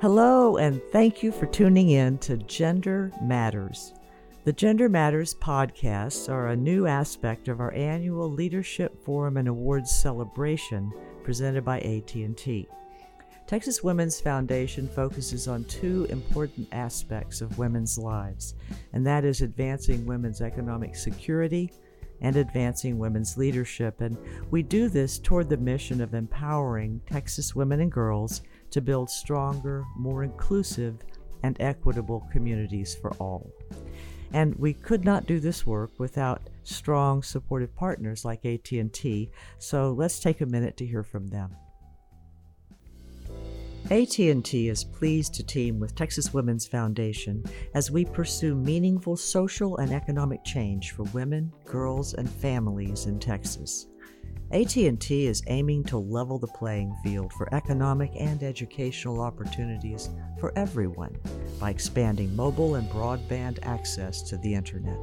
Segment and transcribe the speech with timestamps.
[0.00, 3.92] Hello, and thank you for tuning in to Gender Matters.
[4.44, 9.90] The Gender Matters podcasts are a new aspect of our annual Leadership Forum and Awards
[9.90, 10.90] celebration
[11.22, 12.66] presented by AT&T.
[13.46, 18.54] Texas Women's Foundation focuses on two important aspects of women's lives,
[18.94, 21.70] and that is advancing women's economic security
[22.22, 24.00] and advancing women's leadership.
[24.00, 24.16] And
[24.50, 29.84] we do this toward the mission of empowering Texas women and girls to build stronger,
[29.96, 30.98] more inclusive,
[31.42, 33.50] and equitable communities for all.
[34.32, 39.30] And we could not do this work without strong supportive partners like AT&T.
[39.58, 41.56] So let's take a minute to hear from them.
[43.90, 47.42] AT&T is pleased to team with Texas Women's Foundation
[47.74, 53.89] as we pursue meaningful social and economic change for women, girls, and families in Texas.
[54.52, 60.10] AT&T is aiming to level the playing field for economic and educational opportunities
[60.40, 61.16] for everyone
[61.60, 64.98] by expanding mobile and broadband access to the internet.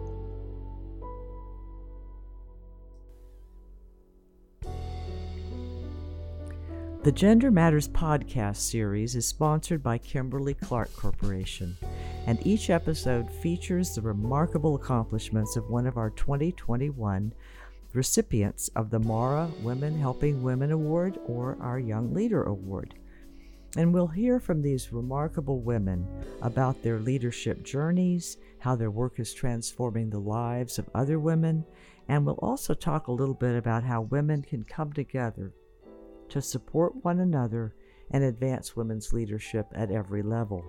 [7.04, 11.78] The Gender Matters podcast series is sponsored by Kimberly Clark Corporation,
[12.26, 17.32] and each episode features the remarkable accomplishments of one of our 2021
[17.98, 22.94] recipients of the Maura Women Helping Women Award or our Young Leader Award.
[23.76, 26.08] And we'll hear from these remarkable women
[26.44, 31.66] about their leadership journeys, how their work is transforming the lives of other women,
[32.08, 35.52] and we'll also talk a little bit about how women can come together
[36.30, 37.74] to support one another
[38.12, 40.64] and advance women's leadership at every level.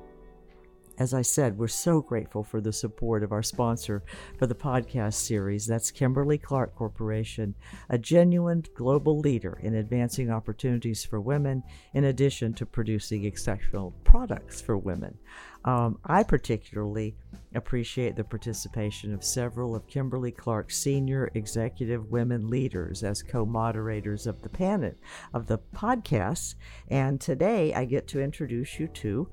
[0.98, 4.02] As I said, we're so grateful for the support of our sponsor
[4.36, 5.64] for the podcast series.
[5.64, 7.54] That's Kimberly Clark Corporation,
[7.88, 11.62] a genuine global leader in advancing opportunities for women,
[11.94, 15.16] in addition to producing exceptional products for women.
[15.64, 17.14] Um, I particularly
[17.54, 24.42] appreciate the participation of several of Kimberly Clark's senior executive women leaders as co-moderators of
[24.42, 24.94] the panel
[25.32, 26.56] of the podcast.
[26.88, 29.28] And today I get to introduce you to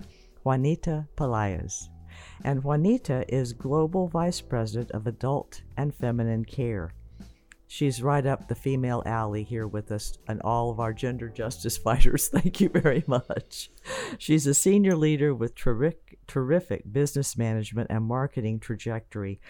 [0.45, 1.89] Juanita Pelayas.
[2.44, 6.91] And Juanita is Global Vice President of Adult and Feminine Care.
[7.66, 11.78] She's right up the female alley here with us and all of our gender justice
[11.85, 12.28] fighters.
[12.28, 13.72] Thank you very much.
[14.19, 19.41] She's a senior leader with terrific, terrific business management and marketing trajectory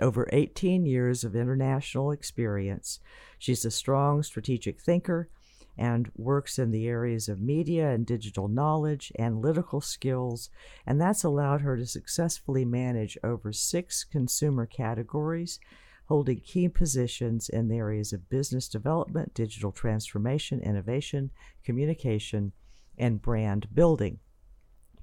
[0.00, 2.98] over 18 years of international experience.
[3.38, 5.28] She's a strong strategic thinker
[5.76, 10.50] and works in the areas of media and digital knowledge, analytical skills,
[10.86, 15.58] and that's allowed her to successfully manage over six consumer categories,
[16.06, 21.30] holding key positions in the areas of business development, digital transformation, innovation,
[21.64, 22.52] communication,
[22.98, 24.18] and brand building.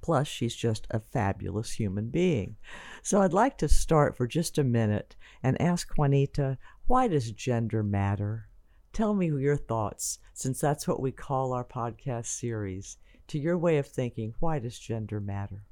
[0.00, 2.56] Plus, she's just a fabulous human being.
[3.02, 7.82] So, I'd like to start for just a minute and ask Juanita why does gender
[7.82, 8.48] matter?
[8.92, 12.98] Tell me your thoughts, since that's what we call our podcast series.
[13.28, 15.64] To your way of thinking, why does gender matter?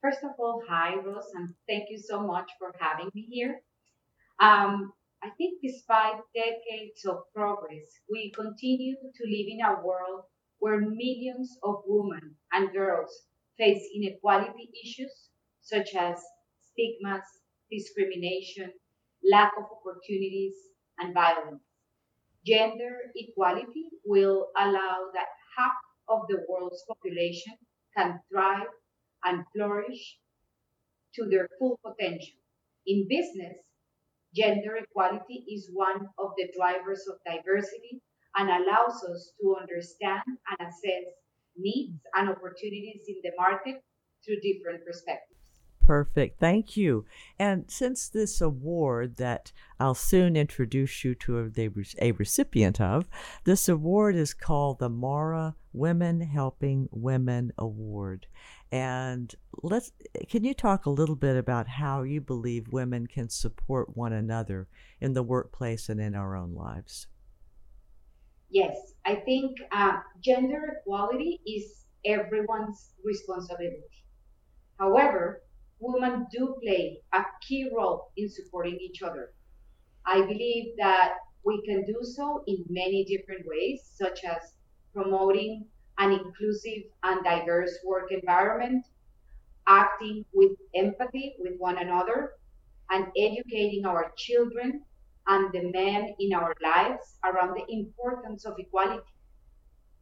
[0.00, 3.60] First of all, hi, Roz, and thank you so much for having me here.
[4.40, 4.92] Um,
[5.22, 10.24] I think despite decades of progress, we continue to live in a world
[10.60, 13.26] where millions of women and girls
[13.58, 15.28] face inequality issues
[15.60, 16.18] such as
[16.72, 17.24] stigmas,
[17.70, 18.72] discrimination,
[19.30, 20.56] lack of opportunities,
[20.98, 21.62] and violence.
[22.46, 25.74] Gender equality will allow that half
[26.08, 27.54] of the world's population
[27.96, 28.68] can thrive
[29.24, 30.18] and flourish
[31.14, 32.38] to their full potential.
[32.86, 33.56] In business,
[34.34, 38.00] gender equality is one of the drivers of diversity
[38.36, 41.04] and allows us to understand and assess
[41.56, 43.82] needs and opportunities in the market
[44.24, 45.39] through different perspectives.
[45.90, 46.38] Perfect.
[46.38, 47.04] Thank you.
[47.36, 51.70] And since this award that I'll soon introduce you to a,
[52.00, 53.08] a, recipient of,
[53.42, 58.28] this award is called the Maura Women Helping Women Award.
[58.70, 59.34] And
[59.64, 59.90] let's
[60.28, 64.68] can you talk a little bit about how you believe women can support one another
[65.00, 67.08] in the workplace and in our own lives?
[68.48, 74.04] Yes, I think uh, gender equality is everyone's responsibility.
[74.78, 75.42] However,
[75.80, 79.32] women do play a key role in supporting each other.
[80.06, 84.54] I believe that we can do so in many different ways, such as
[84.92, 85.66] promoting
[85.98, 88.84] an inclusive and diverse work environment,
[89.66, 92.32] acting with empathy with one another,
[92.90, 94.82] and educating our children
[95.28, 99.12] and the men in our lives around the importance of equality.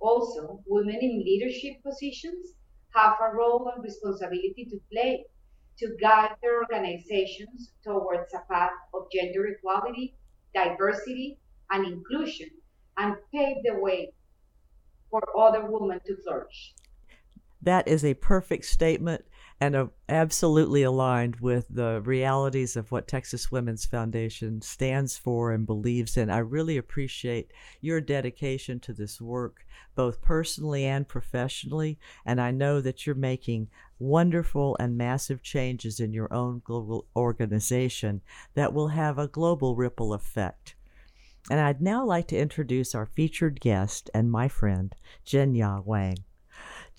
[0.00, 2.54] Also, women in leadership positions
[2.94, 5.24] have a role and responsibility to play
[5.78, 10.14] to guide their organizations towards a path of gender equality,
[10.54, 11.38] diversity,
[11.70, 12.48] and inclusion,
[12.96, 14.12] and pave the way
[15.10, 16.74] for other women to flourish.
[17.62, 19.24] That is a perfect statement
[19.60, 25.66] and a, absolutely aligned with the realities of what Texas Women's Foundation stands for and
[25.66, 26.30] believes in.
[26.30, 29.66] I really appreciate your dedication to this work,
[29.96, 33.68] both personally and professionally, and I know that you're making
[33.98, 38.20] wonderful and massive changes in your own global organization
[38.54, 40.76] that will have a global ripple effect.
[41.50, 44.94] And I'd now like to introduce our featured guest and my friend,
[45.26, 46.18] Jinya Huang.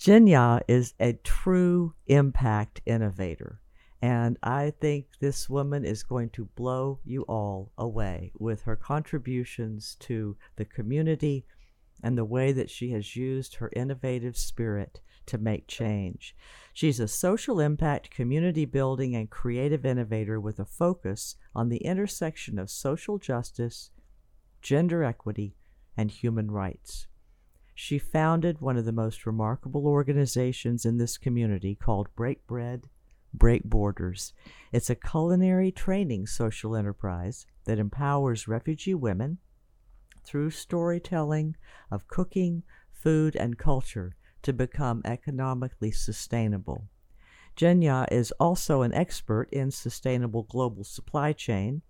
[0.00, 3.60] Jinya is a true impact innovator.
[4.00, 9.98] And I think this woman is going to blow you all away with her contributions
[10.00, 11.44] to the community
[12.02, 16.34] and the way that she has used her innovative spirit to make change.
[16.72, 22.58] She's a social impact, community building, and creative innovator with a focus on the intersection
[22.58, 23.90] of social justice,
[24.62, 25.56] gender equity,
[25.94, 27.06] and human rights.
[27.82, 32.90] She founded one of the most remarkable organizations in this community called Break Bread,
[33.32, 34.34] Break Borders.
[34.70, 39.38] It's a culinary training social enterprise that empowers refugee women
[40.24, 41.56] through storytelling
[41.90, 46.84] of cooking, food, and culture to become economically sustainable.
[47.56, 51.80] Jinya is also an expert in sustainable global supply chain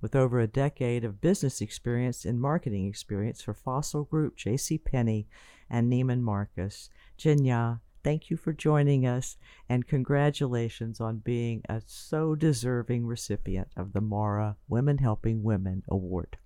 [0.00, 4.78] with over a decade of business experience and marketing experience for Fossil Group, J.C.
[4.78, 5.26] Penney,
[5.68, 6.88] and Neiman Marcus.
[7.18, 9.36] Jinya, thank you for joining us,
[9.68, 16.38] and congratulations on being a so deserving recipient of the Maura Women Helping Women Award.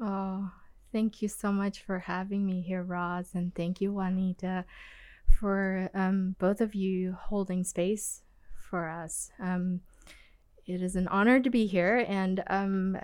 [0.00, 0.50] Oh,
[0.92, 4.64] thank you so much for having me here, Roz, and thank you, Juanita,
[5.38, 8.22] for um, both of you holding space
[8.70, 9.30] for us.
[9.40, 9.80] Um,
[10.70, 12.04] it is an honor to be here.
[12.08, 12.96] And um,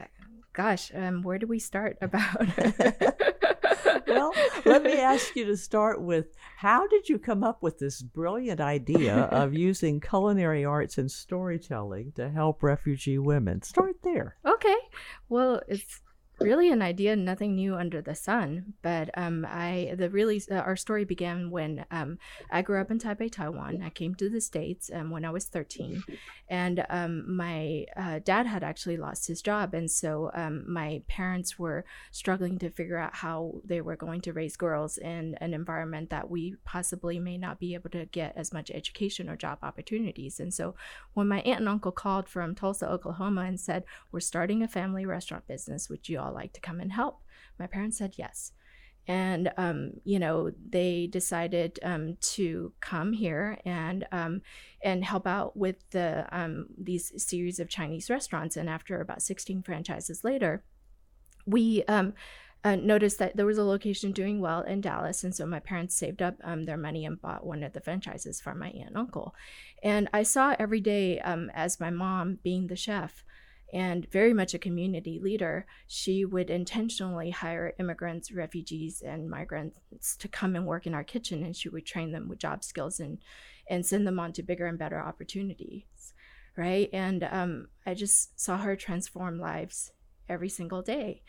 [0.52, 2.46] gosh, um, where do we start about?
[4.06, 4.32] well,
[4.64, 6.26] let me ask you to start with
[6.56, 12.12] how did you come up with this brilliant idea of using culinary arts and storytelling
[12.12, 13.62] to help refugee women?
[13.62, 14.36] Start there.
[14.46, 14.76] Okay.
[15.28, 16.00] Well, it's
[16.40, 18.74] really an idea, nothing new under the sun.
[18.82, 22.18] But um, I the really uh, our story began when um,
[22.50, 23.82] I grew up in Taipei, Taiwan.
[23.82, 26.04] I came to the states um, when I was 13,
[26.48, 31.58] and um, my uh, dad had actually lost his job, and so um, my parents
[31.58, 36.10] were struggling to figure out how they were going to raise girls in an environment
[36.10, 40.38] that we possibly may not be able to get as much education or job opportunities.
[40.40, 40.74] And so
[41.14, 45.06] when my aunt and uncle called from Tulsa, Oklahoma, and said, "We're starting a family
[45.06, 45.88] restaurant business.
[45.88, 47.20] Would you all like to come and help?
[47.58, 48.52] My parents said yes.
[49.08, 54.42] And, um, you know, they decided um, to come here and um,
[54.82, 58.56] and help out with the um, these series of Chinese restaurants.
[58.56, 60.64] And after about 16 franchises later,
[61.46, 62.14] we um,
[62.64, 65.96] uh, noticed that there was a location doing well in Dallas, and so my parents
[65.96, 68.96] saved up um, their money and bought one of the franchises for my aunt and
[68.96, 69.36] uncle.
[69.84, 73.24] And I saw every day um, as my mom, being the chef,
[73.72, 80.28] and very much a community leader, she would intentionally hire immigrants, refugees, and migrants to
[80.28, 83.18] come and work in our kitchen, and she would train them with job skills and
[83.68, 86.14] and send them on to bigger and better opportunities,
[86.56, 86.88] right?
[86.92, 89.90] And um, I just saw her transform lives
[90.28, 91.22] every single day,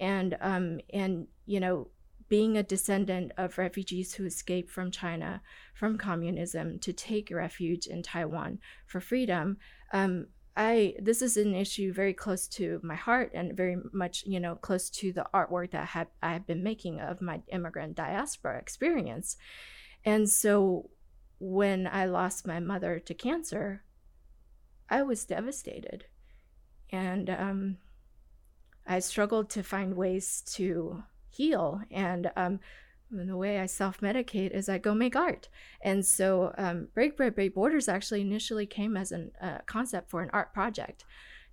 [0.00, 1.88] and um, and you know
[2.28, 5.42] being a descendant of refugees who escaped from China,
[5.74, 9.58] from communism, to take refuge in Taiwan for freedom,
[9.92, 14.38] um, I this is an issue very close to my heart and very much you
[14.38, 17.96] know close to the artwork that I have, I have been making of my immigrant
[17.96, 19.36] diaspora experience,
[20.04, 20.90] and so
[21.40, 23.82] when I lost my mother to cancer,
[24.88, 26.06] I was devastated,
[26.90, 27.78] and um,
[28.86, 31.82] I struggled to find ways to heal.
[31.90, 32.60] And um,
[33.18, 35.48] and the way I self medicate is I go make art.
[35.80, 40.22] And so um, Break Bread, Break Borders actually initially came as a uh, concept for
[40.22, 41.04] an art project.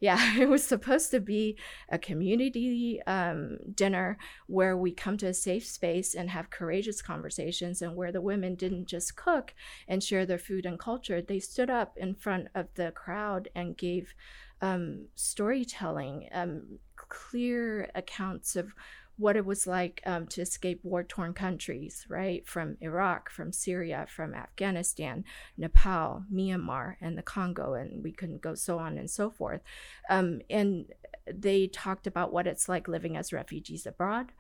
[0.02, 1.58] Yeah, it was supposed to be
[1.90, 7.82] a community um, dinner where we come to a safe space and have courageous conversations,
[7.82, 9.54] and where the women didn't just cook
[9.88, 11.22] and share their food and culture.
[11.22, 14.14] They stood up in front of the crowd and gave
[14.62, 18.74] um, storytelling, um, clear accounts of
[19.22, 22.48] what it was like um, to escape war torn countries, right?
[22.48, 25.24] From Iraq, from Syria, from Afghanistan,
[25.58, 29.62] Nepal, Myanmar, and the Congo, and we couldn't go so on and so forth.
[30.10, 30.88] Um, and
[31.32, 34.32] they talked about what it's like living as refugees abroad.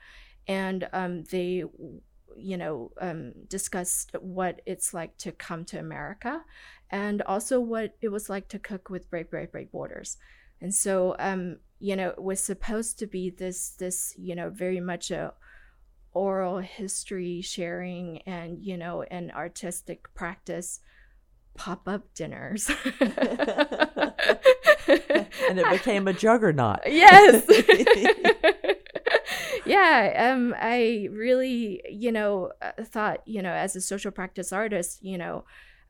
[0.47, 1.63] And um, they
[2.38, 6.43] you know, um, discussed what it's like to come to America
[6.89, 10.17] and also what it was like to cook with Break, Break, Break Borders.
[10.59, 14.79] And so, um, you know, it was supposed to be this, this, you know, very
[14.79, 15.33] much a
[16.13, 20.79] oral history sharing and, you know, an artistic practice
[21.55, 22.69] pop up dinners.
[23.00, 23.11] and
[25.59, 26.81] it became a juggernaut.
[26.85, 27.45] Yes.
[29.65, 35.03] yeah, um, I really, you know, uh, thought, you know, as a social practice artist,
[35.03, 35.45] you know,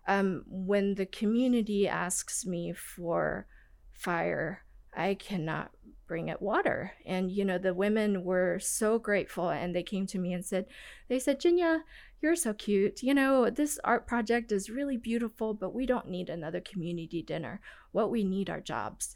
[0.07, 3.45] um, when the community asks me for
[3.91, 4.63] fire,
[4.95, 5.71] I cannot
[6.11, 6.91] bring it water.
[7.05, 10.65] And, you know, the women were so grateful and they came to me and said,
[11.07, 11.83] they said, Jinya,
[12.21, 13.01] you're so cute.
[13.01, 17.61] You know, this art project is really beautiful, but we don't need another community dinner.
[17.93, 19.15] What we need are jobs.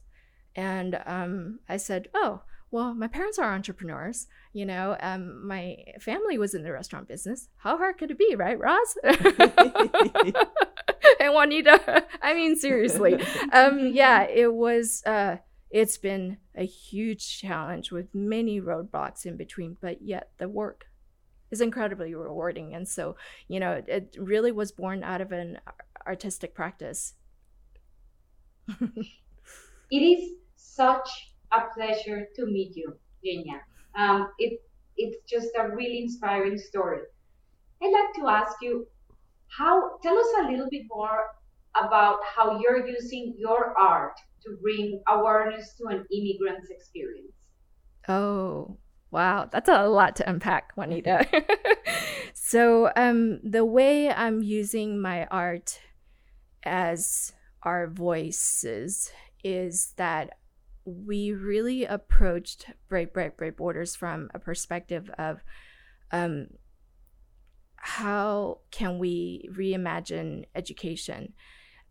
[0.56, 4.28] And um, I said, oh, well, my parents are entrepreneurs.
[4.54, 7.50] You know, um, my family was in the restaurant business.
[7.58, 8.98] How hard could it be, right, Roz?
[9.04, 10.34] and
[11.34, 13.22] Juanita, I mean, seriously.
[13.52, 15.38] Um, yeah, it was, uh,
[15.75, 20.86] it's been a huge challenge with many roadblocks in between, but yet the work
[21.51, 22.74] is incredibly rewarding.
[22.74, 23.17] And so,
[23.50, 25.60] you know, it really was born out of an
[26.08, 27.15] artistic practice.
[28.79, 29.03] it
[29.91, 31.10] is such
[31.51, 33.60] a pleasure to meet you, Jinya.
[34.00, 34.62] Um, it,
[34.96, 37.01] it's just a really inspiring story.
[37.84, 38.88] I'd like to ask you
[39.50, 41.36] how tell us a little bit more
[41.75, 44.15] about how you're using your art
[44.46, 47.32] to bring awareness to an immigrant's experience.
[48.08, 48.78] Oh,
[49.12, 49.50] wow.
[49.52, 51.25] That's a lot to unpack, Juanita.
[52.34, 55.80] so, um, the way I'm using my art
[56.64, 57.34] as
[57.64, 59.12] our voices
[59.44, 60.38] is that
[60.86, 65.42] we really approached Break, Break, Break Borders from a perspective of
[66.12, 66.48] um,
[67.75, 71.34] how can we reimagine education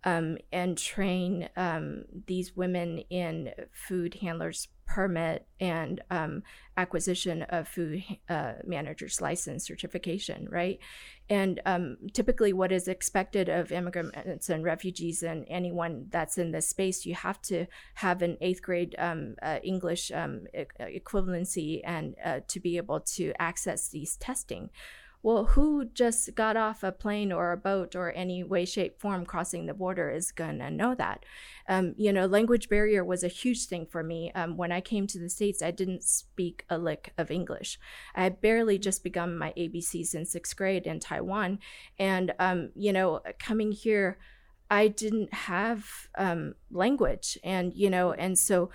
[0.05, 6.43] um, and train um, these women in food handlers permit and um,
[6.77, 10.79] acquisition of food uh, manager's license certification, right?
[11.31, 16.69] And um, typically, what is expected of immigrants and refugees and anyone that's in this
[16.69, 20.43] space, you have to have an eighth grade um, uh, English um,
[20.81, 24.69] equivalency and uh, to be able to access these testing
[25.25, 29.25] well, who just got off a plane or a boat or any way, shape, form
[29.25, 31.25] crossing the border is going to know that.
[31.67, 34.31] Um, you know, language barrier was a huge thing for me.
[34.35, 37.79] Um, when I came to the States, I didn't speak a lick of English.
[38.15, 41.59] I had barely just begun my ABCs in sixth grade in Taiwan.
[41.99, 44.19] And, um, you know, coming here,
[44.71, 45.87] I didn't have
[46.19, 47.39] um, language.
[47.43, 48.69] And, you know, and so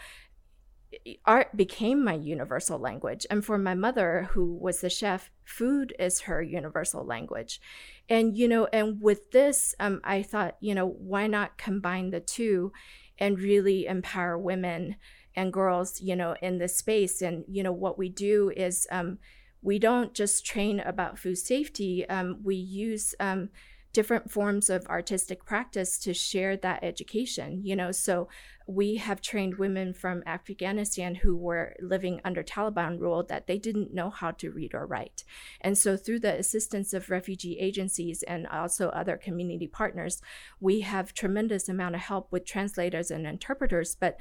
[1.26, 3.26] art became my universal language.
[3.30, 7.62] And for my mother, who was the chef, food is her universal language.
[8.10, 12.20] And, you know, and with this, um, I thought, you know, why not combine the
[12.20, 12.72] two
[13.20, 14.96] and really empower women
[15.36, 17.22] and girls, you know, in this space?
[17.22, 19.20] And, you know, what we do is um,
[19.62, 23.50] we don't just train about food safety, um, we use, um,
[23.94, 27.92] different forms of artistic practice to share that education you know?
[27.92, 28.28] So
[28.68, 33.94] we have trained women from afghanistan who were living under taliban rule that they didn't
[33.94, 35.24] know how to read or write.
[35.62, 40.22] And so through the assistance of refugee agencies and also other community partners
[40.60, 43.96] we have tremendous amount of help with translators and interpreters.
[43.96, 44.18] But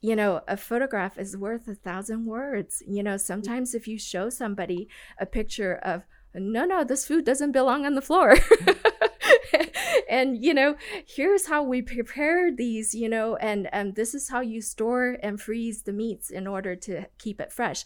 [0.00, 2.82] you know, a photograph is worth a thousand words.
[2.86, 6.04] You know, sometimes if you show somebody a picture of
[6.34, 8.36] no, no, this food doesn't belong on the floor.
[10.08, 10.74] and you know
[11.06, 15.40] here's how we prepare these you know and and this is how you store and
[15.40, 17.84] freeze the meats in order to keep it fresh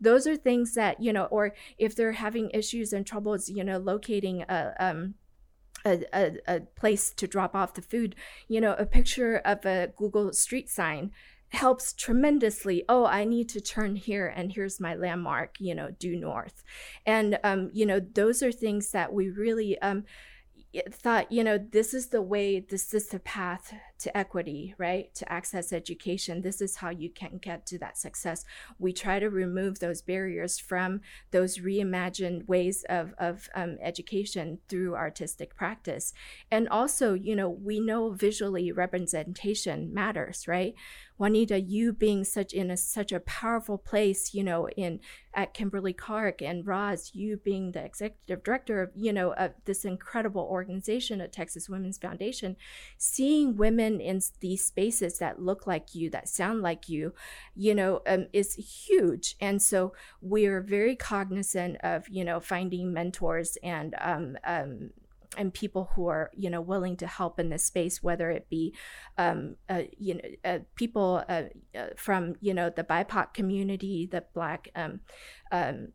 [0.00, 3.78] those are things that you know or if they're having issues and troubles you know
[3.78, 5.14] locating a um
[5.84, 8.16] a, a, a place to drop off the food
[8.48, 11.10] you know a picture of a google street sign
[11.50, 12.84] helps tremendously.
[12.88, 16.62] Oh i need to turn here and here's my landmark you know due north.
[17.06, 20.04] And um, you know those are things that we really um,
[20.90, 25.14] thought, you know, this is the way, this is the path to equity, right?
[25.14, 26.42] To access education.
[26.42, 28.44] This is how you can get to that success.
[28.78, 31.00] We try to remove those barriers from
[31.30, 36.12] those reimagined ways of, of um, education through artistic practice.
[36.50, 40.74] And also, you know, we know visually representation matters, right?
[41.18, 45.00] Juanita, you being such in a, such a powerful place, you know, in
[45.34, 49.84] at Kimberly Clark and Roz, you being the executive director of, you know, of this
[49.84, 52.56] incredible organization at Texas Women's Foundation,
[52.96, 57.12] seeing women women in these spaces that look like you, that sound like you,
[57.54, 59.36] you know, um, is huge.
[59.40, 64.90] And so we're very cognizant of, you know, finding mentors and, um, um,
[65.36, 68.74] and people who are you know willing to help in this space whether it be
[69.18, 71.42] um, uh, you know uh, people uh,
[71.76, 75.00] uh from you know the bipoc community the black um,
[75.52, 75.88] um,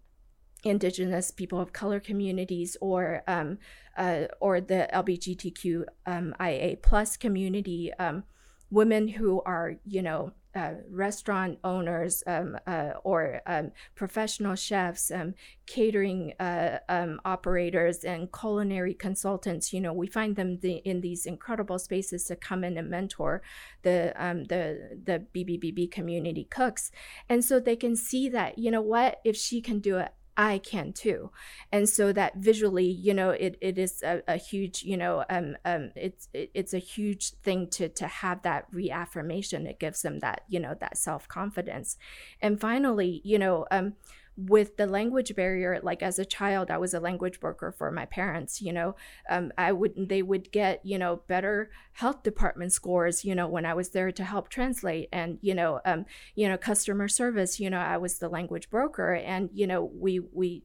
[0.63, 3.58] indigenous people of color communities or um,
[3.98, 8.24] uh, or the LGBTQIA um, plus community, um,
[8.72, 15.34] women who are you know uh, restaurant owners um, uh, or um, professional chefs, um,
[15.65, 19.74] catering uh, um, operators, and culinary consultants.
[19.74, 23.41] You know, we find them the, in these incredible spaces to come in and mentor
[23.82, 24.13] the
[24.48, 26.91] the the BBBB community cooks,
[27.27, 30.58] and so they can see that you know what if she can do it I
[30.58, 31.32] can too.
[31.72, 35.58] And so that visually, you know, it, it is a, a huge, you know, um,
[35.63, 39.68] um, it's, it, it's a huge thing to, to have that reaffirmation.
[39.68, 41.98] It gives them that, you know, that self-confidence.
[42.42, 43.94] And finally, you know, um,
[44.36, 48.06] with the language barrier like as a child i was a language worker for my
[48.06, 48.96] parents you know
[49.30, 53.66] um, i would they would get you know better health department scores you know when
[53.66, 57.70] i was there to help translate and you know um, you know customer service you
[57.70, 60.63] know i was the language broker and you know we we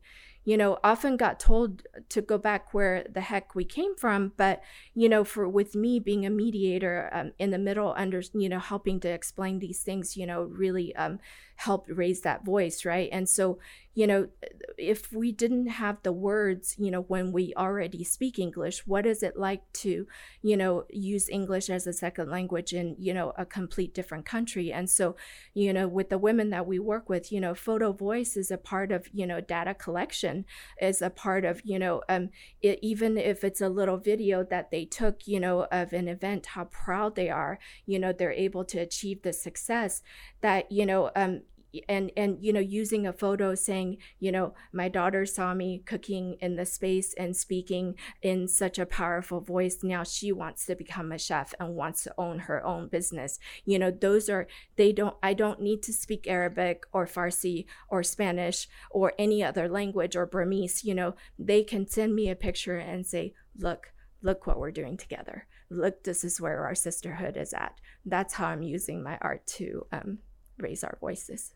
[0.49, 4.33] you know, often got told to go back where the heck we came from.
[4.39, 4.63] But,
[4.95, 8.59] you know, for with me being a mediator um, in the middle, under, you know,
[8.59, 11.19] helping to explain these things, you know, really um,
[11.59, 13.09] helped raise that voice, right?
[13.11, 13.59] And so,
[13.93, 14.29] you know,
[14.77, 19.25] if we didn't have the words, you know, when we already speak English, what is
[19.25, 20.07] it like to,
[20.41, 24.73] you know, use English as a second language in, you know, a complete different country?
[24.73, 25.17] And so,
[25.53, 28.57] you know, with the women that we work with, you know, photo voice is a
[28.57, 30.45] part of, you know, data collection,
[30.81, 32.31] is a part of, you know, um,
[32.63, 36.47] it, even if it's a little video that they took, you know, of an event,
[36.47, 40.03] how proud they are, you know, they're able to achieve the success
[40.41, 41.43] that, you know, um,
[41.89, 46.37] and and you know using a photo saying you know my daughter saw me cooking
[46.41, 49.79] in the space and speaking in such a powerful voice.
[49.83, 53.39] Now she wants to become a chef and wants to own her own business.
[53.65, 58.03] You know those are they don't i don't need to speak arabic or farsi or
[58.03, 61.15] spanish or any other language or burmese you know.
[61.39, 63.93] They can send me a picture and say look
[64.23, 65.47] look what we're doing together.
[65.71, 67.75] Look this is where our sisterhood is at.
[68.05, 70.19] That's how i'm using my art to um,
[70.59, 71.53] raise our voices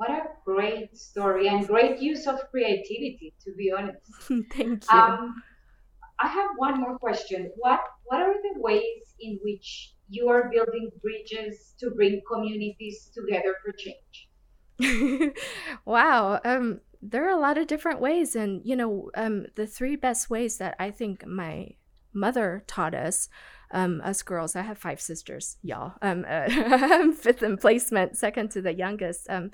[0.00, 3.98] what a great story and great use of creativity, to be honest.
[4.50, 4.98] Thank you.
[4.98, 5.42] Um,
[6.18, 7.50] I have one more question.
[7.56, 13.54] What What are the ways in which you are building bridges to bring communities together
[13.62, 15.36] for change?
[15.84, 16.40] wow.
[16.46, 20.30] Um, there are a lot of different ways, and you know, um, the three best
[20.30, 21.76] ways that I think my
[22.12, 23.28] mother taught us
[23.72, 25.94] um, us girls, I have five sisters, y'all.
[26.02, 29.28] Um, uh, fifth in placement, second to the youngest.
[29.30, 29.50] Um,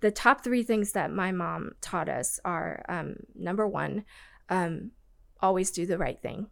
[0.00, 4.04] the top three things that my mom taught us are um, number one,
[4.48, 4.92] um,
[5.40, 6.46] always do the right thing.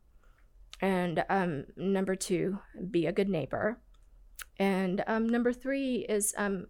[0.81, 2.59] And um, number two,
[2.91, 3.81] be a good neighbor.
[4.59, 6.67] And um, number three is um,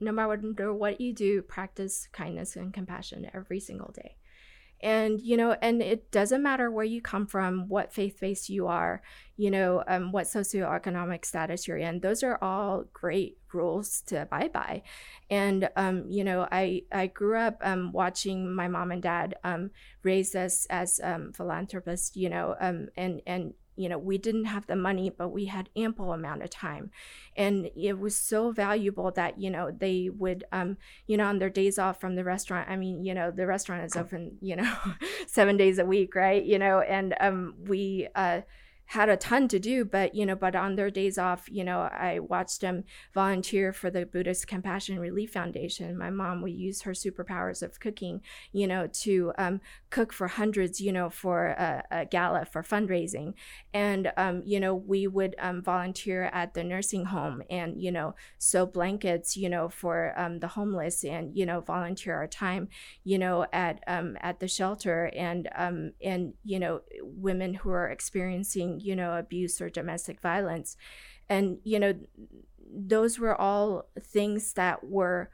[0.00, 4.17] no matter what you do, practice kindness and compassion every single day
[4.80, 8.66] and you know and it doesn't matter where you come from what faith base you
[8.66, 9.02] are
[9.36, 14.52] you know um, what socioeconomic status you're in those are all great rules to abide
[14.52, 14.82] by.
[15.30, 19.70] And um, you know i i grew up um, watching my mom and dad um,
[20.02, 24.66] raise us as um, philanthropists you know um, and and you know we didn't have
[24.66, 26.90] the money but we had ample amount of time.
[27.36, 31.50] And it was so valuable that you know they would um you know on their
[31.50, 34.74] days off from the restaurant i mean you know the restaurant is open you know
[35.26, 36.44] seven days a week right?
[36.44, 38.40] You know and um we uh
[38.88, 41.80] had a ton to do, but you know, but on their days off, you know,
[41.80, 45.98] I watched them volunteer for the Buddhist Compassion Relief Foundation.
[45.98, 50.80] My mom would use her superpowers of cooking, you know, to um, cook for hundreds,
[50.80, 53.34] you know, for a, a gala for fundraising,
[53.74, 58.14] and um, you know, we would um, volunteer at the nursing home and you know,
[58.38, 62.68] sew blankets, you know, for um, the homeless, and you know, volunteer our time,
[63.04, 67.90] you know, at um, at the shelter, and um, and you know, women who are
[67.90, 70.76] experiencing you know, abuse or domestic violence.
[71.28, 71.94] And, you know,
[72.70, 75.30] those were all things that were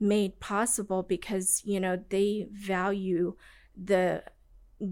[0.00, 3.36] made possible because, you know, they value
[3.76, 4.22] the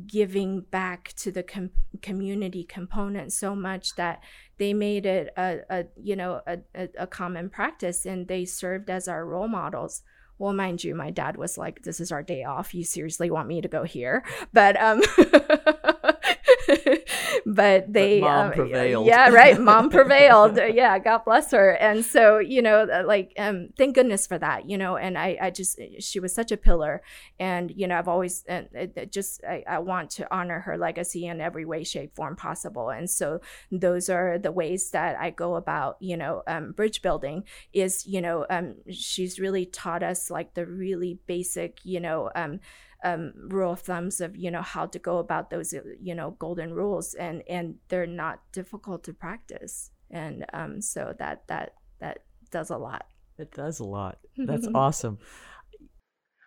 [0.07, 4.23] giving back to the com- community component so much that
[4.59, 8.89] they made it a, a you know a, a, a, common practice and they served
[8.89, 10.03] as our role models.
[10.39, 12.75] Well mind you my dad was like this is our day off.
[12.75, 14.25] You seriously want me to go here?
[14.53, 15.03] But um
[17.47, 19.07] but they but mom um, prevailed.
[19.07, 20.57] yeah right mom prevailed.
[20.57, 21.71] Yeah god bless her.
[21.73, 25.37] And so you know uh, like um thank goodness for that you know and i
[25.41, 27.03] i just she was such a pillar.
[27.39, 28.63] And you know i've always uh,
[29.11, 32.91] just I, I want to honor her legacy in every way shape form possible.
[32.91, 37.45] And so those are the ways that i go about you know um, bridge building
[37.73, 42.61] is you know um, she's really taught us like the really basic you know um,
[43.05, 46.73] um, rule of thumbs of you know how to go about those you know golden
[46.73, 49.91] rules and and they're not difficult to practice.
[50.11, 53.07] And um, so that that that does a lot.
[53.39, 54.19] It does a lot.
[54.37, 55.19] That's awesome.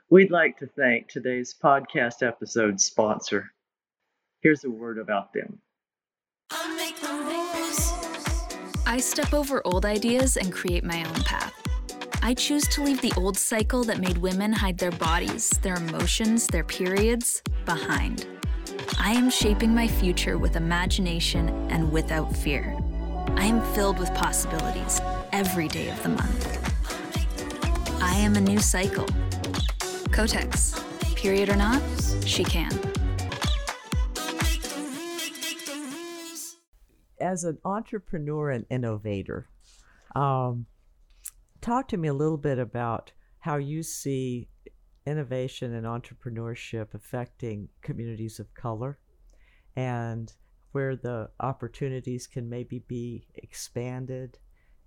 [0.10, 3.52] We'd like to thank today's podcast episode sponsor.
[4.42, 5.60] Here's a word about them.
[8.88, 11.65] I step over old ideas and create my own path
[12.26, 16.48] I choose to leave the old cycle that made women hide their bodies, their emotions,
[16.48, 18.26] their periods behind.
[19.00, 22.76] I am shaping my future with imagination and without fear.
[23.36, 25.00] I am filled with possibilities
[25.34, 28.02] every day of the month.
[28.02, 29.06] I am a new cycle.
[30.10, 30.84] Kotex,
[31.16, 31.80] period or not,
[32.26, 32.72] she can.
[37.22, 39.48] As an entrepreneur and innovator,
[40.16, 40.66] um,
[41.66, 44.48] talk to me a little bit about how you see
[45.08, 49.00] innovation and entrepreneurship affecting communities of color
[49.76, 50.34] and
[50.74, 54.38] where the opportunities can maybe be expanded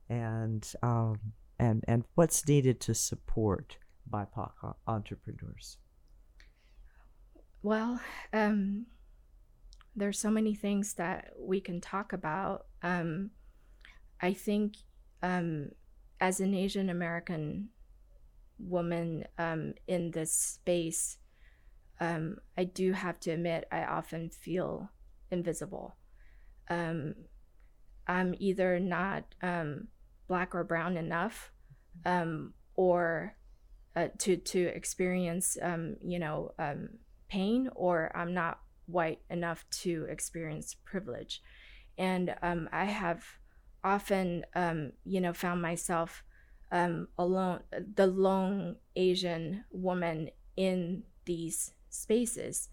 [0.08, 1.18] and um,
[1.58, 3.76] and and what's needed to support
[4.08, 5.78] BIPOC entrepreneurs.
[7.62, 8.00] Well,
[8.32, 8.86] um,
[9.96, 12.66] there's so many things that we can talk about.
[12.82, 13.30] Um,
[14.20, 14.76] I think
[15.22, 15.70] um,
[16.20, 17.68] as an Asian American
[18.59, 21.18] woman um, in this space,
[22.00, 24.90] um, I do have to admit I often feel
[25.31, 25.96] invisible.
[26.68, 27.14] Um,
[28.07, 29.88] I'm either not um,
[30.26, 31.52] black or brown enough,
[32.04, 33.37] um, or
[33.96, 36.52] uh, to to experience um, you know
[37.28, 41.42] pain, or I'm not white enough to experience privilege,
[41.98, 43.24] and I have
[43.84, 46.24] often, um, you know, found myself
[46.70, 47.60] um, alone,
[47.94, 52.68] the lone Asian woman in these spaces.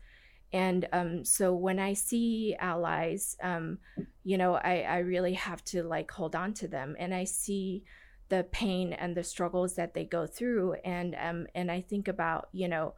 [0.52, 3.80] And um, so when I see allies, um,
[4.24, 6.96] you know, I, I really have to like hold on to them.
[6.98, 7.84] And I see
[8.30, 10.74] the pain and the struggles that they go through.
[10.86, 12.94] And, um, and I think about, you know,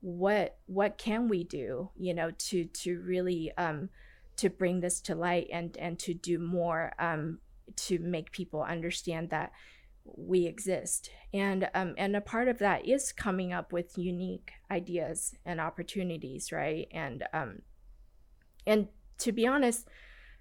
[0.00, 3.88] what, what can we do, you know, to, to really, um,
[4.36, 7.38] to bring this to light and, and to do more, um,
[7.74, 9.52] to make people understand that
[10.04, 11.10] we exist.
[11.34, 16.52] And um, and a part of that is coming up with unique ideas and opportunities
[16.52, 16.88] right?
[16.92, 17.62] And um,
[18.66, 19.88] and to be honest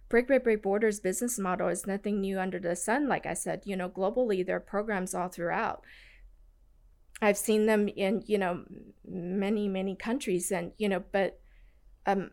[0.10, 3.62] break break break borders business model is nothing new under the sun like i said
[3.66, 5.84] you know globally there are programs all throughout.
[7.22, 8.66] I've seen them in you know
[9.08, 11.40] many many countries and you know but
[12.06, 12.32] um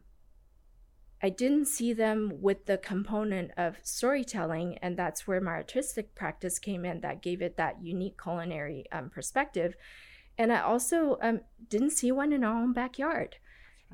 [1.23, 6.59] I didn't see them with the component of storytelling, and that's where my artistic practice
[6.59, 7.01] came in.
[7.01, 9.77] That gave it that unique culinary um, perspective,
[10.37, 13.37] and I also um, didn't see one in our own backyard,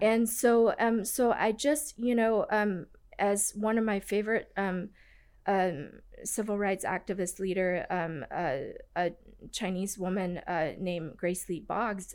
[0.01, 2.87] and so um, so I just you know um,
[3.19, 4.89] as one of my favorite um,
[5.47, 5.91] um,
[6.25, 9.13] civil rights activist leader, uh, a
[9.53, 12.15] Chinese woman uh, named Grace Lee Boggs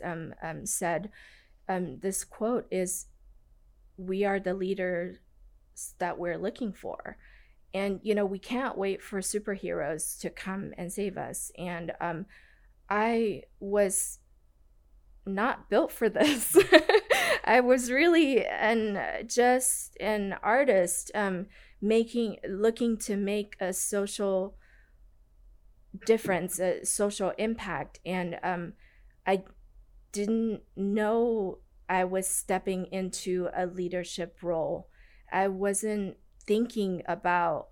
[0.64, 1.10] said,
[1.68, 3.06] this quote is
[3.96, 5.18] we are the leaders
[5.98, 7.16] that we're looking for.
[7.72, 11.50] And you know we can't wait for superheroes to come and save us.
[11.58, 12.26] And um,
[12.88, 14.18] i was
[15.26, 16.56] not built for this.
[17.44, 21.46] I was really an just an artist um,
[21.80, 24.54] making looking to make a social
[26.06, 28.00] difference a social impact.
[28.04, 28.74] And um,
[29.26, 29.42] i
[30.12, 34.88] didn't know I was stepping into a leadership role.
[35.32, 36.16] I wasn't
[36.46, 37.68] thinking about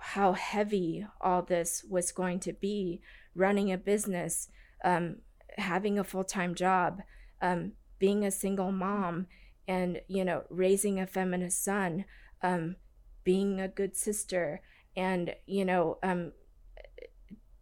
[0.00, 3.00] how heavy all this was going to be
[3.34, 4.48] running a business,
[4.84, 5.16] um,
[5.58, 7.02] having a full time job,
[7.42, 9.26] um, being a single mom,
[9.68, 12.04] and you know raising a feminist son,
[12.42, 12.76] um,
[13.24, 14.62] being a good sister,
[14.96, 16.32] and you know um,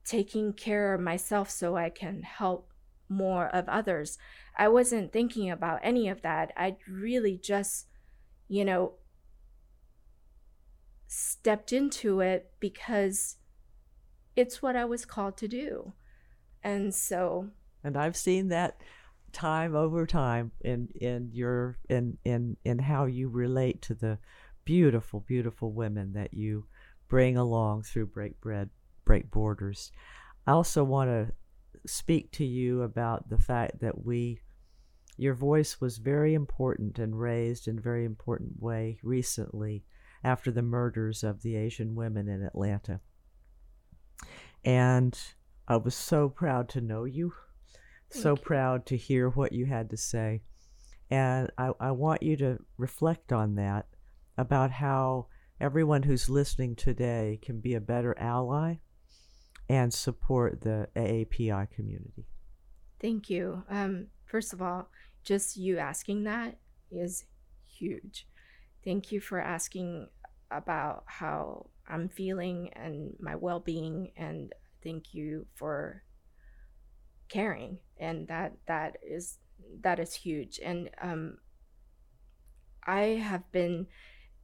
[0.05, 2.72] taking care of myself so I can help
[3.09, 4.18] more of others.
[4.57, 6.53] I wasn't thinking about any of that.
[6.57, 7.87] I really just,
[8.49, 8.94] you know,
[11.07, 13.37] stepped into it because
[14.37, 15.92] it's what I was called to do.
[16.62, 17.51] And so
[17.85, 18.81] and I've seen that
[19.33, 24.18] time over time in in your in in in how you relate to the
[24.64, 26.66] beautiful, beautiful women that you
[27.09, 28.68] bring along through Break Bread,
[29.05, 29.90] Break Borders.
[30.47, 31.33] I also want to
[31.88, 34.40] speak to you about the fact that we
[35.16, 39.83] your voice was very important and raised in a very important way recently
[40.22, 43.01] after the murders of the Asian women in Atlanta.
[44.64, 45.18] And
[45.66, 47.33] I was so proud to know you,
[48.12, 48.37] Thank so you.
[48.37, 50.42] proud to hear what you had to say.
[51.11, 53.87] And I, I want you to reflect on that
[54.37, 55.27] about how
[55.61, 58.77] everyone who's listening today can be a better ally
[59.68, 62.26] and support the AAPI community.
[63.00, 63.64] Thank you.
[63.68, 64.88] Um, first of all,
[65.22, 66.59] just you asking that
[66.90, 67.24] is
[67.66, 68.26] huge.
[68.85, 70.09] Thank you for asking
[70.50, 74.52] about how I'm feeling and my well being, and
[74.83, 76.02] thank you for
[77.28, 77.78] caring.
[77.98, 79.38] And that that is
[79.83, 80.59] that is huge.
[80.62, 81.38] And um,
[82.87, 83.87] I have been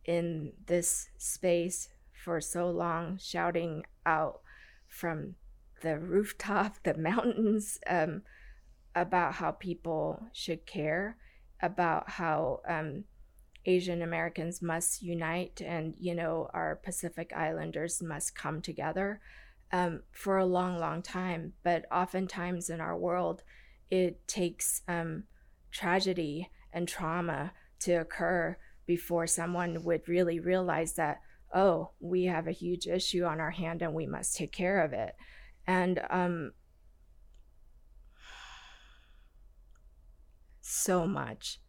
[0.05, 1.89] in this space
[2.25, 4.41] for so long, shouting out
[4.95, 5.35] from
[5.83, 8.23] the rooftop, the mountains, um,
[8.95, 11.17] about how people should care,
[11.61, 13.05] about how um,
[13.67, 19.21] Asian Americans must unite, and you know our Pacific Islanders must come together
[19.73, 21.55] um, for a long, long time.
[21.63, 23.43] But oftentimes in our world,
[23.91, 25.25] it takes um,
[25.73, 31.21] tragedy and trauma to occur before someone would really realize that
[31.55, 34.93] oh we have a huge issue on our hand and we must take care of
[34.93, 35.15] it.
[35.67, 36.53] And um
[40.61, 41.61] so much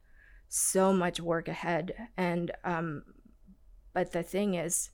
[0.47, 1.93] so much work ahead.
[2.17, 3.03] And um
[3.93, 4.89] but the thing is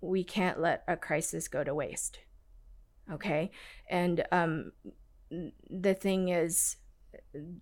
[0.00, 2.18] we can't let a crisis go to waste
[3.12, 3.50] okay?
[3.90, 4.72] And um
[5.68, 6.76] the thing is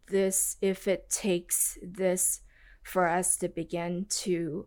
[0.09, 2.41] this if it takes this
[2.83, 4.67] for us to begin to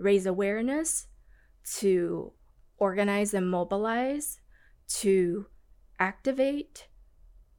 [0.00, 1.06] raise awareness
[1.78, 2.32] to
[2.78, 4.40] organize and mobilize
[4.88, 5.46] to
[5.98, 6.88] activate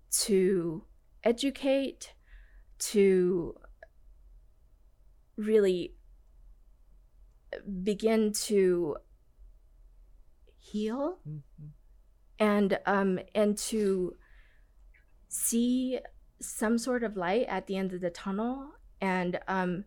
[0.10, 0.84] to
[1.24, 2.14] educate
[2.80, 3.56] to
[5.38, 5.94] really
[7.84, 8.96] begin to
[10.58, 11.20] heal
[12.40, 14.16] and um and to
[15.30, 16.00] see
[16.40, 19.84] some sort of light at the end of the tunnel and um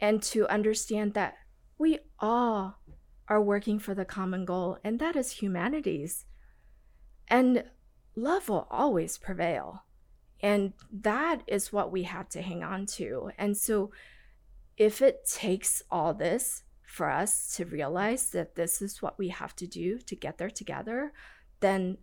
[0.00, 1.34] and to understand that
[1.78, 2.78] we all
[3.28, 6.26] are working for the common goal and that is humanities.
[7.28, 7.64] And
[8.14, 9.84] love will always prevail
[10.40, 13.30] and that is what we have to hang on to.
[13.38, 13.90] And so
[14.76, 19.56] if it takes all this for us to realize that this is what we have
[19.56, 21.12] to do to get there together
[21.60, 21.96] then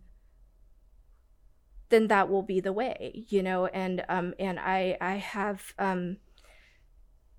[1.88, 3.66] then that will be the way you know?
[3.66, 6.18] And um and i i have um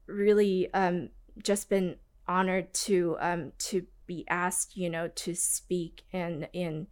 [0.08, 1.10] really um
[1.41, 6.88] just been honored to um to be asked you know to speak in in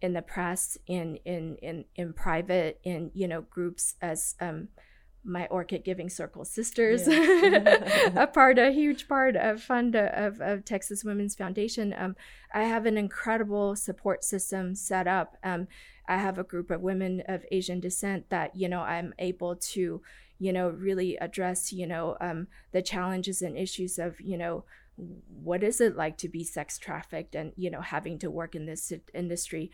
[0.00, 4.68] in the press in in in in private in you know groups as um
[5.24, 8.12] my orchid giving circle sisters Yes.
[8.16, 12.16] a part a huge part of fund of, of texas women's foundation um,
[12.52, 15.68] i have an incredible support system set up um,
[16.08, 20.02] i have a group of women of asian descent that you know i'm able to
[20.42, 24.64] you know really address you know um, the challenges and issues of you know
[24.96, 28.66] what is it like to be sex trafficked and you know having to work in
[28.66, 29.70] this industry?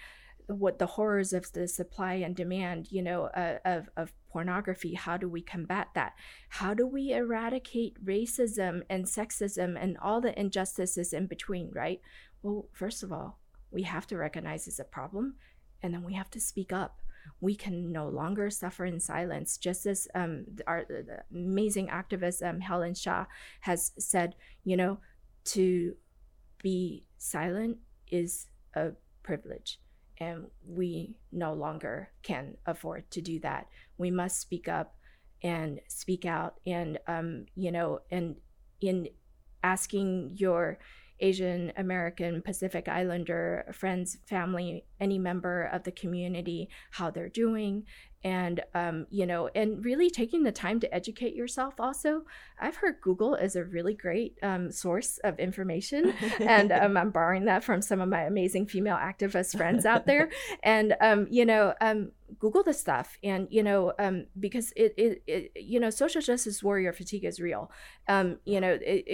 [0.47, 5.17] What the horrors of the supply and demand you know uh, of, of pornography how
[5.17, 6.13] do we combat that?
[6.51, 12.03] How do we eradicate racism and sexism and all the injustices in between right?
[12.43, 13.39] Well first of all
[13.71, 15.37] we have to recognize it's a problem
[15.83, 17.01] and then we have to speak up
[17.41, 19.57] we can no longer suffer in silence.
[19.57, 20.85] Just as um, our
[21.31, 23.27] amazing activist um, helen shaw
[23.61, 24.99] has said you know
[25.45, 25.95] to
[26.63, 27.79] be silent
[28.11, 28.91] is a
[29.23, 29.81] privilege
[30.19, 33.69] and we no longer can afford to do that.
[33.97, 34.95] We must speak up
[35.43, 38.37] and speak out and um, you know and
[38.81, 39.09] in
[39.63, 40.79] asking your
[41.21, 47.85] asian american pacific islander friends family any member of the community how they're doing.
[48.25, 52.23] And um, you know and really taking the time to educate yourself also.
[52.59, 56.13] I've heard google is a really great um, source of information.
[56.41, 60.31] And um, i'm borrowing that from some of my amazing female activist friends out there.
[60.65, 65.23] And um, you know um, google the stuff and you know um, because it, it,
[65.27, 67.71] it you know social justice warrior fatigue is real.
[68.09, 69.05] Um, you know it,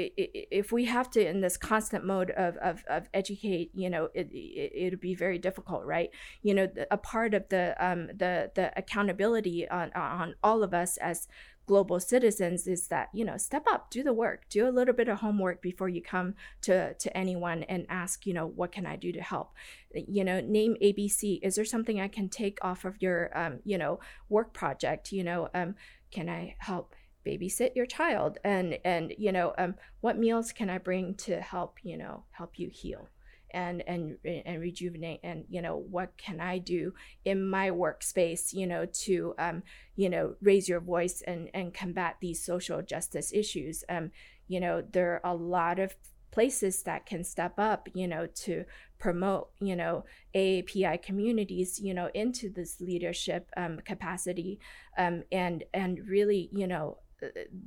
[0.51, 4.29] if we have to in this constant mode of, of, of educate you know it,
[4.33, 6.11] it, it'll be very difficult right?
[6.43, 10.97] You know a part of the um, the the accountability on on all of us
[10.99, 11.29] as
[11.67, 15.09] global citizens is that you know step up do the work do a little bit
[15.09, 18.97] of homework before you come to to anyone and ask you know what can i
[18.97, 19.53] do to help?
[19.93, 23.79] You know name abc is there something i can take off of your um, you
[23.79, 25.13] know work project?
[25.13, 25.75] You know um,
[26.11, 26.95] can i help
[27.27, 28.39] babysit your child?
[28.45, 32.59] And and you know um, what meals can i bring to help you know help
[32.59, 33.09] you heal
[33.55, 36.93] and and and rejuvenate and you know what can i do
[37.25, 39.63] in my workspace you know to um,
[39.97, 43.85] you know raise your voice and and combat these social justice issues.
[43.89, 44.11] Um,
[44.49, 45.95] you know there are a lot of
[46.31, 48.65] places that can step up you know to
[48.99, 54.59] promote you know aapi communities you know into this leadership um, capacity
[54.99, 56.99] um, and and really you know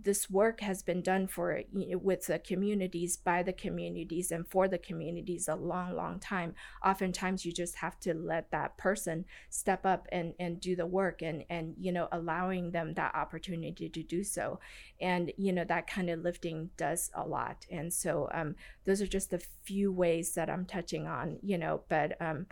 [0.04, 4.48] this work has been done for you know, with the communities by the communities and
[4.48, 6.54] for the communities a long long time.
[6.86, 11.22] Oftentimes you just have to let that person step up and and do the work
[11.22, 14.60] and and you know allowing them that opportunity to do so.
[15.02, 17.66] And you know that kind of lifting does a lot.
[17.72, 18.56] And so um
[18.86, 22.46] those are just a few ways that i'm touching on you know but um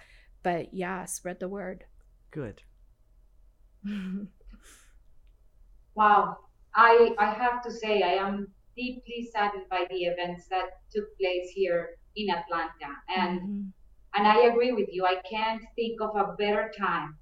[0.43, 1.85] but yeah spread the word.
[2.31, 2.61] Good.
[5.95, 6.44] Wow
[6.75, 11.49] I, I have to say, I am deeply saddened by the events that took place
[11.53, 12.91] here in Atlanta.
[13.15, 13.61] And mm-hmm.
[14.15, 15.05] and I agree with you.
[15.05, 17.17] I can't think of a better time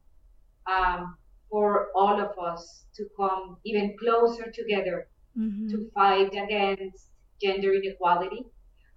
[0.68, 1.18] um,
[1.50, 5.68] for all of us to come even closer together mm-hmm.
[5.70, 7.10] to fight against
[7.42, 8.46] gender inequality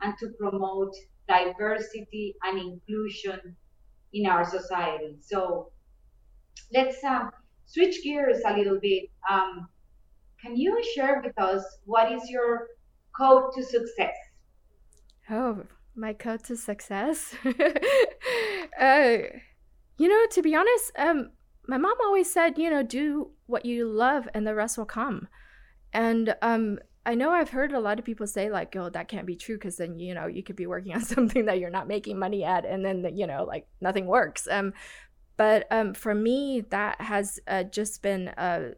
[0.03, 0.95] and to promote
[1.29, 3.57] diversity and inclusion
[4.13, 5.17] in our society.
[5.21, 5.71] So
[6.73, 7.31] let's um,
[7.67, 9.11] switch gears a little bit.
[9.31, 9.69] Um,
[10.47, 12.69] can you share with us what is your
[13.17, 14.15] code to success?
[15.29, 17.35] Oh, my code to success?
[17.45, 19.19] uh,
[19.99, 21.31] you know, to be honest, um,
[21.67, 25.27] my mom always said, you know, do what you love and the rest will come.
[25.93, 29.27] And um, I know I've heard a lot of people say like, "Oh, that can't
[29.27, 31.89] be true," because then you know you could be working on something that you're not
[31.89, 34.47] making money at, and then you know like nothing works.
[34.51, 34.75] Um,
[35.39, 38.73] but um, for me, that has uh, just been a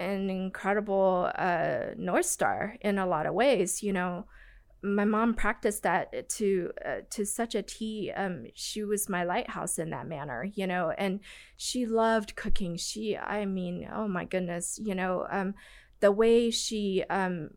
[0.00, 3.82] an incredible uh, north star in a lot of ways.
[3.82, 4.26] You know,
[4.82, 8.10] my mom practiced that to uh, to such a t.
[8.10, 10.48] Um, she was my lighthouse in that manner.
[10.54, 11.20] You know, and
[11.56, 12.76] she loved cooking.
[12.76, 15.54] She, I mean, oh my goodness, you know, um,
[16.00, 17.50] the way she um,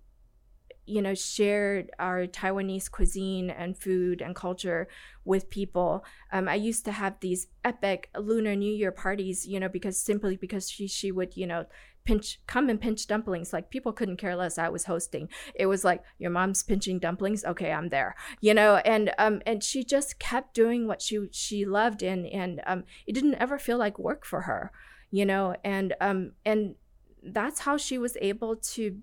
[0.86, 4.88] you know shared our taiwanese cuisine and food and culture
[5.24, 9.70] with people um, i used to have these epic lunar new year parties you know
[9.70, 11.66] because simply because she she would you know
[12.06, 13.54] pinch come and pinch dumplings.
[13.54, 15.30] Like people couldn't care less i was hosting.
[15.56, 17.44] It was like your mom's pinching dumplings?
[17.46, 18.16] Okay i'm there.
[18.42, 22.62] You know and um and she just kept doing what she she loved and and
[22.66, 24.72] um it didn't ever feel like work for her
[25.12, 25.56] you know?
[25.64, 26.76] And um and
[27.22, 28.98] that's how she was able to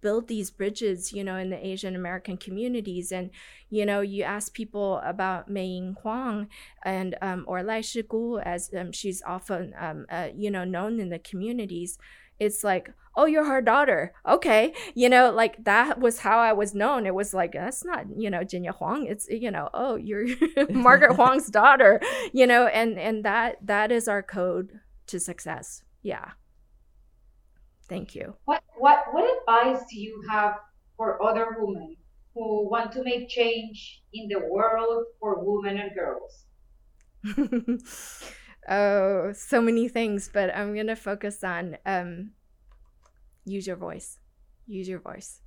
[0.00, 3.10] build these bridges, you know, in the Asian American communities.
[3.10, 3.30] And,
[3.68, 6.48] you know, you ask people about Mei Ying Huang
[6.84, 11.08] and, um, or Lai Shigu, as um, she's often, um, uh, you know, known in
[11.08, 11.98] the communities
[12.38, 14.12] it's like, oh, you're her daughter.
[14.26, 14.72] Okay.
[14.94, 17.04] You know, like that was how I was known.
[17.04, 19.06] It was like, that's not, you know, Jinya Huang.
[19.06, 20.26] It's, you know, oh, you're
[20.70, 22.00] Margaret Huang's daughter,
[22.32, 25.82] you know, and, and that, that is our code to success.
[26.02, 26.30] Yeah.
[27.88, 28.34] Thank you.
[28.44, 30.54] What, what, what advice do you have
[30.96, 31.96] for other women
[32.34, 36.44] who want to make change in the world for women and girls?
[38.68, 42.30] oh, so many things, but I'm going to focus on um,
[43.44, 44.18] use your voice.
[44.66, 45.40] Use your voice.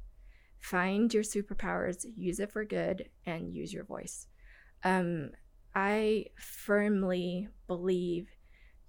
[0.60, 4.28] Find your superpowers, use it for good, and use your voice.
[4.84, 5.32] Um,
[5.74, 8.28] I firmly believe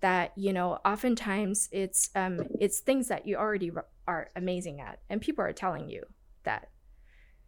[0.00, 3.70] that you know oftentimes it's um, it's things that you already
[4.06, 6.02] are amazing at, and people are telling you
[6.44, 6.68] that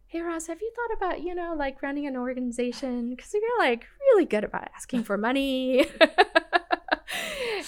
[0.07, 3.09] hey Roz, have you thought about, you know, like running an organization?
[3.09, 5.85] Because you're like really good about asking for money.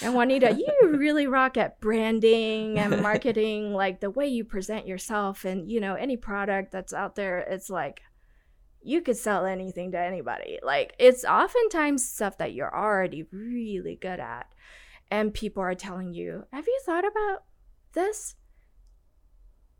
[0.02, 5.44] and Juanita, you really rock at branding and marketing, like the way you present yourself
[5.44, 8.02] and, you know, any product that's out there, it's like
[8.82, 10.58] you could sell anything to anybody.
[10.62, 14.52] Like it's oftentimes stuff that you're already really good at.
[15.10, 17.44] And people are telling you, have you thought about
[17.94, 18.34] this?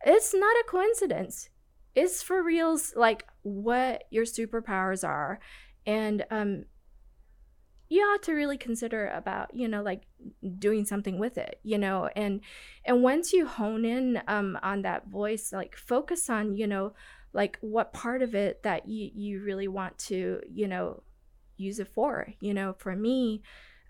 [0.04, 1.50] It's not a coincidence.
[1.94, 5.40] It's for reals, like what your superpowers are.
[5.86, 6.64] And um,
[7.88, 10.02] you ought to really consider about you know like
[10.58, 12.40] doing something with it you know and
[12.84, 16.92] and once you hone in um on that voice like focus on you know
[17.32, 21.02] like what part of it that you you really want to you know
[21.56, 23.42] use it for you know for me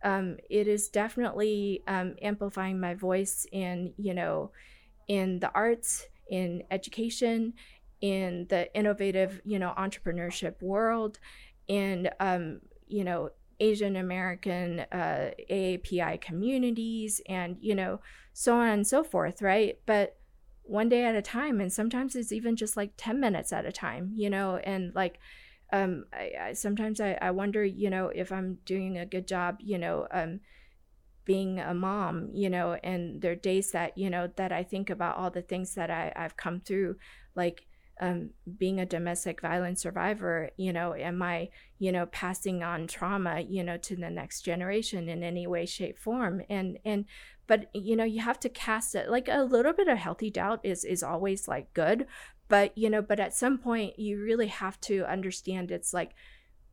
[0.04, 4.50] um it is definitely um amplifying my voice in you know
[5.08, 7.54] in the arts, in education,
[8.00, 11.18] in the innovative, you know, entrepreneurship world,
[11.66, 13.30] in um, you know,
[13.60, 18.00] Asian American uh, AAPI communities, and you know,
[18.32, 19.78] so on and so forth, right?
[19.86, 20.16] But
[20.62, 23.72] one day at a time, and sometimes it's even just like ten minutes at a
[23.72, 25.18] time, you know, and like.
[25.70, 29.56] Um, I, I sometimes I, I wonder, you know, if I'm doing a good job,
[29.60, 30.40] you know, um,
[31.28, 34.88] being a mom, you know, and there are days that, you know, that I think
[34.88, 36.96] about all the things that I, I've come through,
[37.34, 37.66] like
[38.00, 43.40] um, being a domestic violence survivor, you know, am I, you know, passing on trauma,
[43.40, 46.42] you know, to the next generation in any way, shape, form?
[46.48, 47.04] And and
[47.46, 50.60] but you know, you have to cast it like a little bit of healthy doubt
[50.62, 52.06] is is always like good,
[52.48, 56.12] but you know, but at some point you really have to understand it's like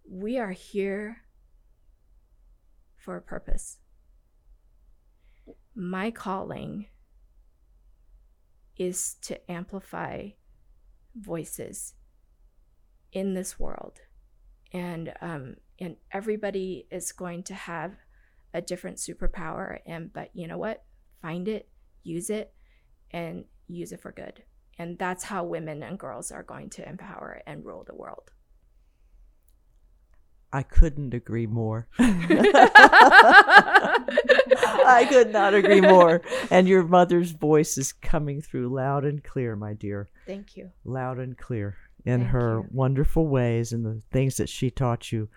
[0.09, 1.21] we are here
[2.97, 3.77] for a purpose.
[5.75, 6.87] My calling
[8.77, 10.29] is to amplify
[11.15, 11.93] voices
[13.11, 13.99] in this world.
[14.71, 17.93] And um, and everybody is going to have
[18.53, 20.83] a different superpower and but you know what?
[21.21, 21.69] Find it
[22.03, 22.53] use it
[23.11, 24.43] and use it for good.
[24.77, 28.31] And that's how women and girls are going to empower and rule the world
[30.55, 31.89] I couldn't agree more.
[31.99, 32.15] I
[35.09, 36.21] could not agree more.
[36.49, 40.07] And your mother's voice is coming through loud and clear, my dear.
[40.25, 40.71] Thank you.
[40.85, 41.75] Loud and clear
[42.05, 42.69] in Thank her you.
[42.71, 45.27] wonderful ways and the things that she taught you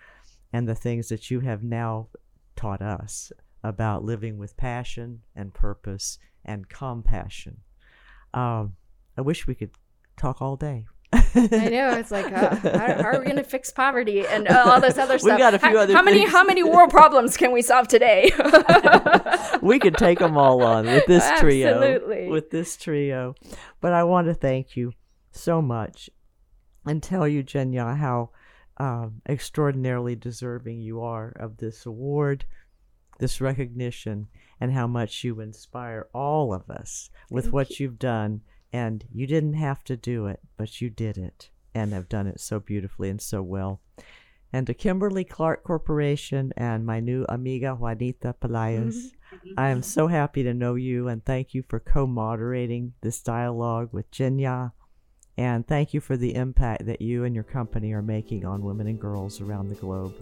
[0.53, 2.07] and the things that you have now
[2.55, 7.57] taught us about living with passion and purpose and compassion.
[8.33, 8.77] Um,
[9.17, 9.71] I wish we could
[10.15, 10.85] talk all day.
[11.11, 14.63] I know it's like uh, how, how are we going to fix poverty and uh,
[14.65, 15.37] all this other stuff?
[15.37, 15.39] Stuff?
[15.39, 16.31] got a few how, other how many things.
[16.31, 18.31] how many world problems can we solve today?
[19.61, 21.73] we could take them all on with this trio.
[21.73, 22.29] Absolutely.
[22.29, 23.35] With this trio.
[23.81, 24.93] But I want to thank you
[25.31, 26.09] so much
[26.85, 28.29] and tell you, Jinya, how
[28.77, 32.45] um, extraordinarily deserving you are of this award,
[33.19, 34.27] this recognition,
[34.59, 38.41] and how much you inspire all of us with Thank what you've done.
[38.71, 42.39] And you didn't have to do it, but you did it and have done it
[42.39, 43.81] so beautifully and so well.
[44.51, 49.49] And to Kimberly Clark Corporation and my new amiga Juanita Pelayas, mm-hmm.
[49.57, 53.89] I am so happy to know you and thank you for co moderating this dialogue
[53.91, 54.71] with Jinya.
[55.37, 58.87] And thank you for the impact that you and your company are making on women
[58.87, 60.15] and girls around the globe.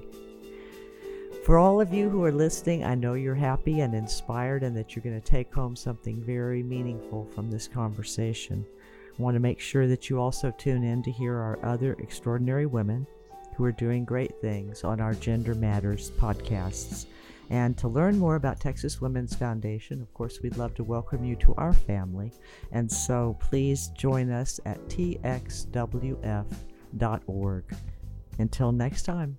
[1.48, 4.94] For all of you who are listening, I know you're happy and inspired and that
[4.94, 8.66] you're going to take home something very meaningful from this conversation.
[9.18, 12.66] I want to make sure that you also tune in to hear our other extraordinary
[12.66, 13.08] women
[13.56, 17.06] who are doing great things on our Gender Matters podcasts.
[17.50, 21.38] And to learn more about Texas Women's Foundation, of course, we'd love to welcome you
[21.38, 22.34] to our family.
[22.74, 25.24] And so please join us at txwf.org.
[28.38, 29.38] Until next time.